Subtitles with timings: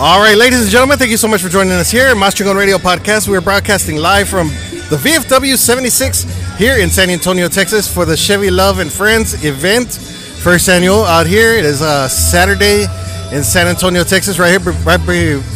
[0.00, 2.56] All right, ladies and gentlemen, thank you so much for joining us here at Maschingon
[2.56, 3.28] Radio Podcast.
[3.28, 4.48] We're broadcasting live from
[4.88, 6.22] the VFW 76
[6.56, 9.92] here in San Antonio, Texas for the Chevy Love and Friends event.
[9.92, 11.52] First annual out here.
[11.52, 12.86] It is uh, Saturday
[13.30, 15.06] in San Antonio, Texas, right here, right,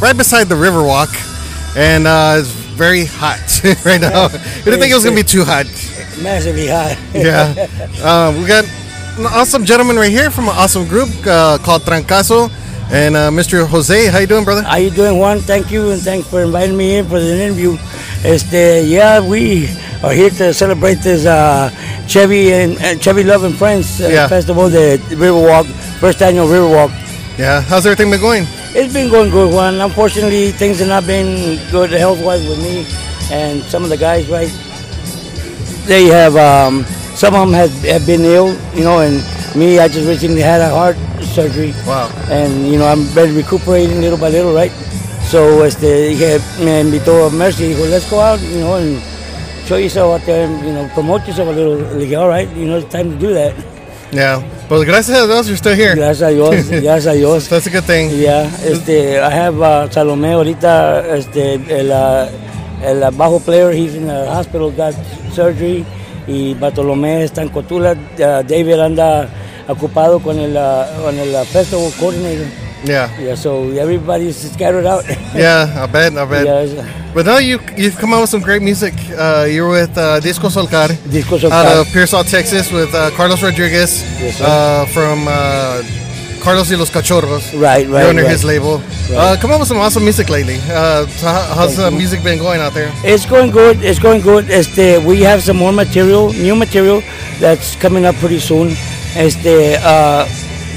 [0.03, 1.09] right beside the Riverwalk.
[1.75, 3.41] And uh, it's very hot
[3.87, 4.27] right now.
[4.27, 4.29] I
[4.63, 5.65] didn't think it was going to be too hot.
[6.23, 6.99] Massively hot.
[7.15, 7.67] Yeah.
[8.05, 8.67] Uh, we got
[9.17, 12.51] an awesome gentleman right here from an awesome group uh, called Trankazo.
[12.95, 13.67] And uh, Mr.
[13.67, 14.63] Jose, how you doing, brother?
[14.63, 15.41] How you doing, Juan?
[15.41, 17.77] Thank you, and thanks for inviting me in for the interview.
[18.23, 19.67] Este, yeah, we
[20.05, 21.71] are here to celebrate this uh,
[22.07, 24.29] Chevy and uh, Chevy Love and Friends uh, Yeah.
[24.29, 25.67] Festival, the Riverwalk,
[25.99, 26.91] first annual Riverwalk.
[27.37, 27.63] Yeah.
[27.63, 28.45] How's everything been going?
[28.79, 29.81] It's been going good, Juan.
[29.81, 32.87] Unfortunately, things have not been good health-wise with me
[33.33, 34.51] and some of the guys, right?
[35.87, 36.85] They have, um,
[37.19, 39.17] some of them have, have been ill, you know, and
[39.57, 40.97] me, I just recently had a heart
[41.35, 41.75] surgery.
[41.87, 42.09] Wow.
[42.31, 44.73] And, you know, I'm been recuperating little by little, right?
[45.31, 49.03] So, este, dije, me invitó a Mercy, dijo, let's go out, you know, and
[49.67, 51.77] show yourself out there and, you know, promote yourself a little.
[51.77, 53.55] Le dije, all right, you know, it's time to do that.
[54.13, 54.43] Yeah.
[54.69, 55.95] But gracias a Dios, you're still here.
[55.95, 57.49] Gracias a Dios, gracias a Dios.
[57.49, 58.11] That's a good thing.
[58.11, 62.29] Yeah, este, I have uh, Salome ahorita, este, el, uh,
[62.83, 64.95] el uh, bajo player, he's in the hospital, got
[65.33, 65.85] surgery,
[66.27, 69.29] y Bartolomé está en Cotulla, uh, David anda
[69.69, 72.47] ocupado con el, uh, con el uh, festival coordinator.
[72.85, 73.09] Yeah.
[73.19, 75.05] Yeah, so everybody's scattered out.
[75.35, 76.47] Yeah, I bet, I bet.
[76.47, 78.93] Yeah, But now you, you've come out with some great music.
[79.17, 80.89] Uh, you're with uh, Disco Solcar.
[81.11, 84.03] Disco Out of Pearsall, Texas with uh, Carlos Rodriguez.
[84.21, 85.83] Yes, uh, from uh,
[86.45, 87.53] Carlos y los Cachorros.
[87.55, 88.31] Right, right, You're under right.
[88.31, 88.83] his label.
[89.11, 90.59] Uh, come up with some awesome music lately.
[90.69, 92.93] Uh, so how, how's the music been going out there?
[93.03, 93.83] It's going good.
[93.83, 94.51] It's going good.
[94.51, 97.03] Este, we have some more material, new material
[97.41, 98.75] that's coming up pretty soon.
[99.17, 100.27] Este, uh,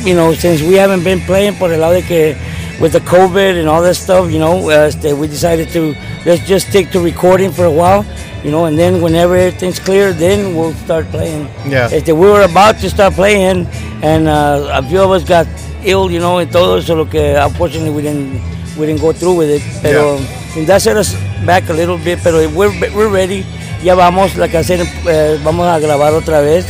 [0.04, 2.36] you know, since we haven't been playing por el lado de que
[2.80, 6.46] with the COVID and all that stuff, you know, uh, este, we decided to let's
[6.48, 8.06] just stick to recording for a while,
[8.44, 11.48] you know, and then whenever everything's clear, then we'll start playing.
[11.66, 11.89] Yeah.
[11.92, 13.66] Este, we were about to start playing,
[14.04, 15.48] and uh, a few of us got
[15.84, 18.40] ill, you know, and todo eso, lo que unfortunately we didn't
[18.78, 19.61] we didn't go through with it.
[19.82, 20.17] Pero
[20.56, 23.45] and that set us back a little bit, pero we're, we're ready.
[23.84, 26.66] Ya vamos, like I said, eh, vamos a grabar otra vez.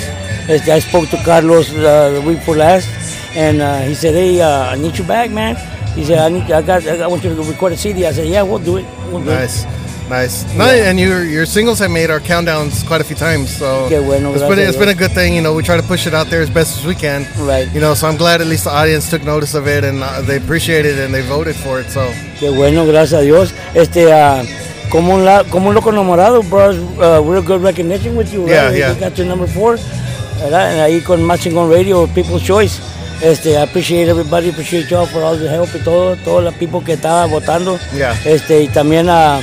[0.50, 2.88] I spoke to Carlos uh, the week before last,
[3.36, 5.56] and uh, he said, "Hey, uh, I need you back, man."
[5.94, 8.28] He said, "I need, I got, I want you to record a CD." I said,
[8.28, 8.86] "Yeah, we'll do it.
[9.12, 9.66] We'll do Nice.
[10.10, 10.46] Nice.
[10.56, 14.00] No, and your your singles have made our countdowns quite a few times, so Qué
[14.00, 15.36] bueno, it's been it's a been a good thing.
[15.36, 17.28] You know, we try to push it out there as best as we can.
[17.46, 17.68] Right.
[17.74, 20.22] You know, so I'm glad at least the audience took notice of it and uh,
[20.22, 21.90] they appreciate it and they voted for it.
[21.90, 22.08] So
[22.40, 23.54] Qué bueno, gracias a Dios.
[23.76, 24.44] Este, ah,
[24.90, 28.48] como un la, como un loco enamorado, bro, uh, real good recognition with you.
[28.48, 28.78] Yeah, right?
[28.78, 28.94] yeah.
[28.94, 29.78] You got to number four.
[30.42, 30.72] ¿Verdad?
[30.72, 32.80] And ahí con Matching on Radio, People's Choice.
[33.22, 36.82] Este, I appreciate everybody, appreciate y'all for all the help y todo, todos los people
[36.86, 37.80] que estaban votando.
[37.96, 38.14] Yeah.
[38.26, 39.40] Este, y también a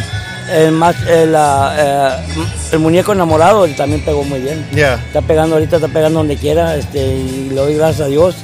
[0.52, 2.10] el, más, el, eh,
[2.72, 4.64] el muñeco enamorado él también pegó muy bien.
[4.74, 8.36] yeah, Está pegando ahorita, está pegando donde quiera, este, y le doy gracias a Dios.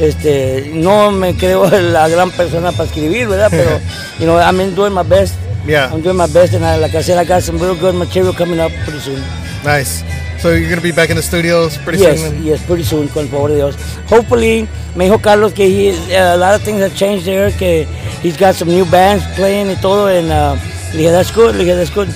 [0.00, 3.48] Este, no me creo la gran persona para escribir, ¿verdad?
[3.50, 3.78] Pero,
[4.18, 5.34] you know, I'm doing my best.
[5.64, 7.94] yeah, I'm doing my best, and I, like I said, I got some real good
[7.94, 9.22] material coming up pretty soon.
[9.64, 10.02] nice.
[10.42, 12.42] So you're gonna be back in the studios pretty yes, soon.
[12.42, 13.76] yes, pretty soon, con el favor de Dios.
[14.08, 14.66] Hopefully,
[14.96, 17.84] me dijo Carlos que he, a lot of things have changed there, que
[18.22, 20.56] he's got some new bands playing y todo, and uh,
[20.92, 22.08] dije, that's good, dije, that's good.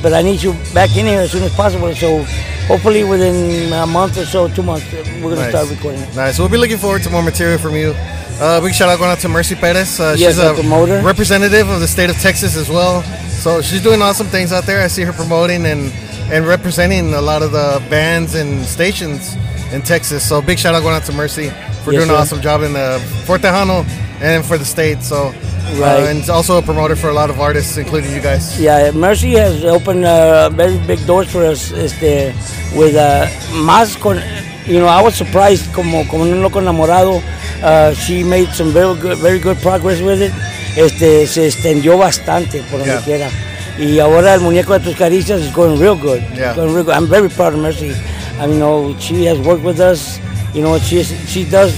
[0.00, 2.22] But I need you back in here as soon as possible, so
[2.68, 4.86] hopefully within a month or so, two months,
[5.20, 5.50] we're going to Nice.
[5.50, 6.00] start recording.
[6.14, 6.38] Nice.
[6.38, 7.94] We'll be looking forward to more material from you.
[8.40, 9.98] Uh, big shout out going out to Mercy Perez.
[9.98, 11.02] Uh, Yes, she's a a promoter.
[11.02, 13.02] representative of the state of Texas as well.
[13.42, 14.82] So she's doing awesome things out there.
[14.82, 15.92] I see her promoting and
[16.30, 19.34] and representing a lot of the bands and stations
[19.72, 20.26] in Texas.
[20.28, 21.48] So big shout out going out to Mercy
[21.84, 23.84] for Yes, doing an awesome job in the Fort Tejano
[24.20, 25.02] and for the state.
[25.02, 25.32] So
[25.80, 28.60] uh, and also a promoter for a lot of artists, including you guys.
[28.60, 31.72] Yeah, Mercy has opened uh, very big doors for us.
[31.72, 32.34] Este,
[32.76, 33.26] with uh,
[33.64, 34.20] más con,
[34.66, 37.22] you know, I was surprised como como un loco enamorado.
[37.62, 40.32] Uh, she made some very good, very good progress with it.
[40.76, 43.04] Este, se extendió bastante por donde Yeah.
[43.04, 43.30] quiera.
[43.78, 46.20] Y ahora el muñeco de tus caricias is going real good.
[46.34, 46.54] Yeah.
[46.54, 46.94] Going real good.
[46.94, 47.94] I'm very proud of Mercy.
[48.38, 50.20] I mean, you know, she has worked with us.
[50.54, 51.72] You know, she she does,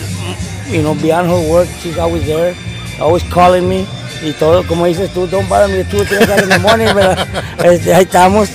[0.69, 1.69] you know, beyond her work.
[1.81, 2.55] She's always there,
[3.00, 3.87] always calling me.
[4.23, 7.14] Y todo, como dices tú, don't bother me 2 o'clock in the morning, pero
[7.70, 8.49] este, ahí estamos.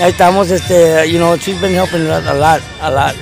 [0.00, 3.14] Ahí estamos, este, you know, she's been helping a lot, a lot, a lot.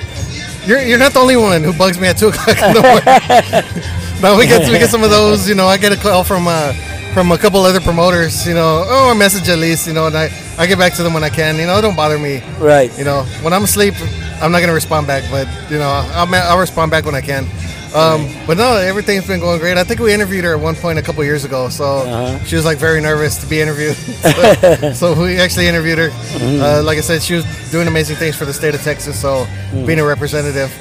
[0.67, 4.21] You're, you're not the only one who bugs me at two o'clock in the morning.
[4.21, 5.49] no, we get we get some of those.
[5.49, 6.73] You know, I get a call from uh,
[7.17, 8.45] from a couple other promoters.
[8.45, 9.87] You know, oh, a message at least.
[9.87, 10.29] You know, and I,
[10.59, 11.55] I get back to them when I can.
[11.57, 12.43] You know, don't bother me.
[12.59, 12.95] Right.
[12.95, 13.95] You know, when I'm asleep,
[14.39, 15.23] I'm not gonna respond back.
[15.31, 17.47] But you know, I'll, I'll respond back when I can.
[17.95, 19.77] Um, but no, everything's been going great.
[19.77, 22.43] I think we interviewed her at one point a couple years ago, so Uh-huh.
[22.45, 23.95] she was like very nervous to be interviewed.
[24.21, 26.09] so, so we actually interviewed her.
[26.09, 26.61] Mm-hmm.
[26.61, 29.19] Uh, like I said, she was doing amazing things for the state of Texas.
[29.19, 29.85] So Mm.
[29.85, 30.71] being a representative.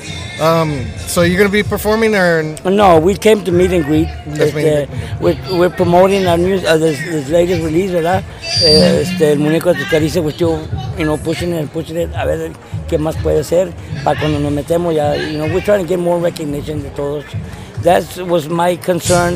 [0.40, 4.06] Um, so you're gonna be performing, or No, we came to meet and greet.
[4.26, 4.86] And Este,
[5.20, 8.22] we're, we're promoting our news, uh, this, this latest release, ¿verdad?
[8.62, 12.10] Eh, este, el muñeco de tu caricia, we're you know, pushing it and pushing it,
[12.14, 12.52] a ver
[12.88, 13.72] qué más puede ser,
[14.04, 18.48] para cuando nos metemos ya, you know, we're trying to get more recognition That was
[18.48, 19.34] my concern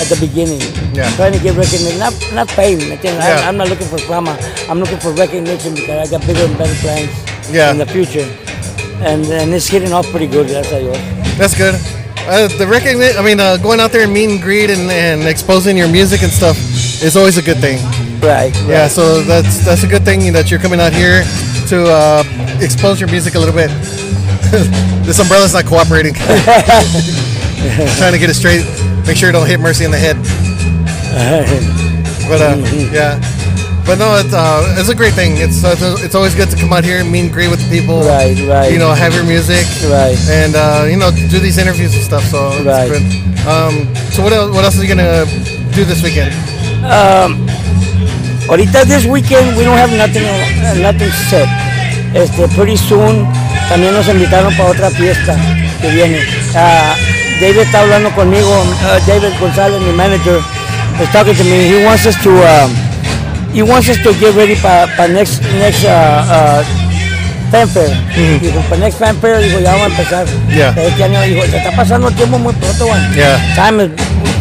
[0.00, 0.60] at the beginning.
[0.94, 1.08] Yeah.
[1.16, 3.20] Trying to get recognition, not, not fame, ¿me entiendes?
[3.20, 3.40] Yeah.
[3.42, 4.36] I'm, I'm not looking for fama,
[4.68, 7.10] I'm looking for recognition because I got bigger and better plans
[7.52, 7.70] Yeah.
[7.70, 8.26] in the future.
[9.04, 11.38] And, and it's hitting off pretty good, gracias a Dios.
[11.38, 11.74] that's good.
[12.26, 15.22] Uh, the recognition, I mean, uh, going out there and meet and greet and, and
[15.28, 16.56] exposing your music and stuff
[17.02, 17.78] is always a good thing.
[18.20, 18.54] Right.
[18.66, 21.24] Yeah, so that's that's a good thing that you're coming out here
[21.66, 22.22] to uh,
[22.60, 23.70] expose your music a little bit.
[25.08, 26.12] this umbrella's not cooperating.
[27.96, 28.64] Trying to get it straight.
[29.06, 30.16] Make sure you don't hit Mercy in the head.
[32.28, 32.56] But uh,
[32.92, 33.16] yeah,
[33.86, 35.36] but no, it's uh, it's a great thing.
[35.36, 37.70] It's uh, it's always good to come out here and meet and greet with the
[37.72, 38.00] people.
[38.00, 38.72] Right, right.
[38.72, 39.64] You know, have your music.
[39.88, 40.16] Right.
[40.28, 42.24] And uh, you know, do these interviews and stuff.
[42.24, 42.92] So Right.
[43.48, 44.54] Um, so what else?
[44.54, 45.24] What else are you gonna
[45.72, 46.32] do this weekend?
[46.84, 47.48] Um,
[48.52, 51.48] Ahorita this weekend we don't have nothing, uh, nothing set.
[52.14, 53.24] Este, pretty soon
[53.68, 55.36] también nos invitaron para otra fiesta
[55.80, 56.20] que viene.
[56.54, 56.94] Ah,
[57.40, 60.40] David está hablando conmigo, uh, David González, mi manager,
[61.02, 61.66] is talking to me.
[61.68, 62.70] He wants us to, um,
[63.52, 66.64] he wants us to get ready para next, next uh, uh,
[67.50, 67.90] fanfare.
[68.40, 70.26] Dijo, para next fanfare, dijo, ya vamos a empezar.
[70.54, 70.74] Yeah.
[70.76, 73.14] Este año, dijo, se está pasando el tiempo muy pronto, Juan.
[73.14, 73.54] Yeah.
[73.56, 73.90] Time is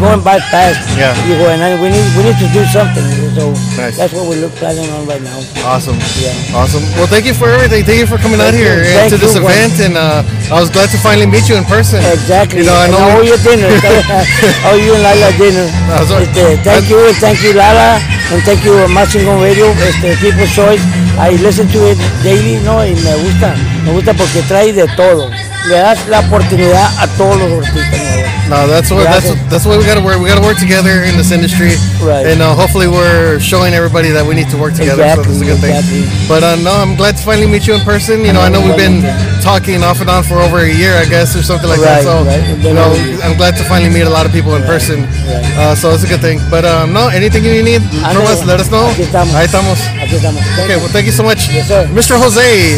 [0.01, 0.81] going by fast.
[0.97, 1.13] Yeah.
[1.29, 3.05] Dijo, and I, we need, we need to do something.
[3.37, 3.95] So Nice.
[3.95, 5.37] that's what we're planning on right now.
[5.61, 5.95] Awesome.
[6.17, 6.33] Yeah.
[6.57, 6.81] Awesome.
[6.97, 7.85] Well, thank you for everything.
[7.85, 9.13] Thank you for coming out here you.
[9.13, 12.01] to this event, and uh, I was glad to finally meet you in person.
[12.09, 12.65] Exactly.
[12.65, 13.21] You know, I know.
[13.21, 13.69] owe you dinner.
[14.67, 15.69] owe you and Lala dinner.
[15.87, 16.01] No.
[16.17, 18.01] Este, thank you, thank you, Lala,
[18.33, 20.81] and thank you, Machingon Radio, este, People's Choice.
[21.21, 22.83] I listen to it daily, ¿no?
[22.83, 23.53] Y me gusta,
[23.85, 25.29] me gusta porque trae de todo.
[25.67, 28.20] Le das la oportunidad a todos los artistas nuevos.
[28.51, 29.49] No, that's what that's Gracias.
[29.49, 30.19] that's what we got to work.
[30.19, 31.71] We got to work together in this industry,
[32.03, 32.27] Right.
[32.27, 35.07] and uh, hopefully we're showing everybody that we need to work together.
[35.15, 36.03] so this is a good Exactly, thing.
[36.03, 36.27] exactly.
[36.27, 38.27] But uh, no, I'm glad to finally meet you in person.
[38.27, 39.07] You know, I know we've been
[39.39, 42.03] talking off and on for over a year, I guess, or something like that.
[42.03, 42.43] So right.
[42.59, 42.91] you know,
[43.23, 45.07] I'm glad to finally meet a lot of people in person.
[45.07, 45.47] right.
[45.55, 46.43] Uh, so it's a good thing.
[46.51, 47.79] But um, no, anything you need
[48.11, 48.91] from us, let us know.
[48.91, 49.31] Aquí estamos.
[49.31, 49.79] Ahí estamos.
[49.95, 50.43] Aquí estamos.
[50.59, 50.79] Thank Okay, you.
[50.83, 51.47] well, thank you so much.
[51.55, 51.87] Yes, sir.
[51.95, 52.19] Mr.
[52.19, 52.75] Jose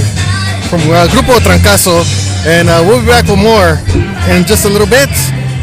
[0.69, 2.05] from uh, Grupo Trankazo.
[2.45, 3.79] And uh, we'll be back with more
[4.29, 5.07] in just a little bit.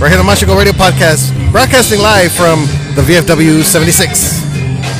[0.00, 2.60] Right here on the Machico Radio Podcast, broadcasting live from
[2.96, 4.49] the VFW 76.